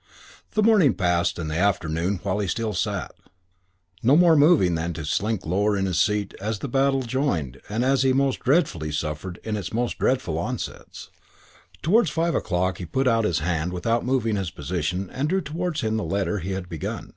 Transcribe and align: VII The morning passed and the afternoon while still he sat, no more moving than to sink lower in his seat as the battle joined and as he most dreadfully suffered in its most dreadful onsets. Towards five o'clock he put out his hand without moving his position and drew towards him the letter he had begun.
VII 0.00 0.54
The 0.62 0.62
morning 0.62 0.94
passed 0.94 1.38
and 1.38 1.50
the 1.50 1.58
afternoon 1.58 2.20
while 2.22 2.40
still 2.48 2.70
he 2.72 2.76
sat, 2.78 3.12
no 4.02 4.16
more 4.16 4.34
moving 4.34 4.74
than 4.74 4.94
to 4.94 5.04
sink 5.04 5.44
lower 5.44 5.76
in 5.76 5.84
his 5.84 6.00
seat 6.00 6.32
as 6.40 6.60
the 6.60 6.68
battle 6.68 7.02
joined 7.02 7.60
and 7.68 7.84
as 7.84 8.02
he 8.02 8.14
most 8.14 8.40
dreadfully 8.40 8.92
suffered 8.92 9.38
in 9.44 9.58
its 9.58 9.74
most 9.74 9.98
dreadful 9.98 10.38
onsets. 10.38 11.10
Towards 11.82 12.08
five 12.08 12.34
o'clock 12.34 12.78
he 12.78 12.86
put 12.86 13.06
out 13.06 13.26
his 13.26 13.40
hand 13.40 13.74
without 13.74 14.02
moving 14.02 14.36
his 14.36 14.50
position 14.50 15.10
and 15.10 15.28
drew 15.28 15.42
towards 15.42 15.82
him 15.82 15.98
the 15.98 16.02
letter 16.04 16.38
he 16.38 16.52
had 16.52 16.70
begun. 16.70 17.12